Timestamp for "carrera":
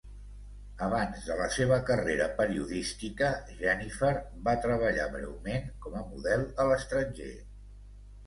1.89-2.25